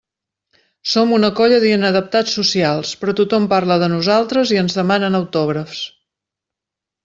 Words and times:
Som 0.93 1.11
una 1.17 1.29
colla 1.39 1.59
d'inadaptats 1.63 2.33
socials, 2.39 2.95
però 3.03 3.15
tothom 3.21 3.47
parla 3.53 3.79
de 3.87 3.93
nosaltres 3.95 4.57
i 4.57 4.61
ens 4.65 4.81
demanen 4.81 5.23
autògrafs. 5.23 5.87